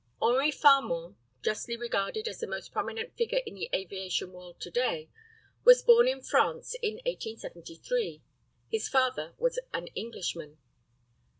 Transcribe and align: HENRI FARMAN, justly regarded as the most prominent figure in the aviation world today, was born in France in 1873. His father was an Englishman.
HENRI 0.19 0.49
FARMAN, 0.49 1.15
justly 1.43 1.77
regarded 1.77 2.27
as 2.27 2.39
the 2.39 2.47
most 2.47 2.71
prominent 2.71 3.15
figure 3.15 3.37
in 3.45 3.53
the 3.53 3.69
aviation 3.71 4.33
world 4.33 4.59
today, 4.59 5.11
was 5.63 5.83
born 5.83 6.07
in 6.07 6.23
France 6.23 6.73
in 6.81 6.95
1873. 7.05 8.23
His 8.67 8.89
father 8.89 9.35
was 9.37 9.59
an 9.75 9.85
Englishman. 9.93 10.57